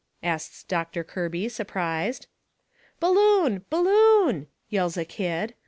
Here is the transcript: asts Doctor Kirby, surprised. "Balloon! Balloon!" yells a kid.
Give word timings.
asts 0.23 0.63
Doctor 0.63 1.03
Kirby, 1.03 1.47
surprised. 1.47 2.25
"Balloon! 2.99 3.65
Balloon!" 3.69 4.47
yells 4.67 4.97
a 4.97 5.05
kid. 5.05 5.53